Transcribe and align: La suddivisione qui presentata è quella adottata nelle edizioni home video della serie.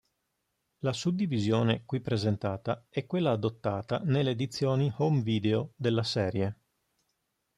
La 0.79 0.93
suddivisione 0.93 1.83
qui 1.85 1.99
presentata 2.01 2.87
è 2.89 3.05
quella 3.05 3.29
adottata 3.33 3.99
nelle 4.03 4.31
edizioni 4.31 4.91
home 4.97 5.21
video 5.21 5.73
della 5.75 6.01
serie. 6.01 6.57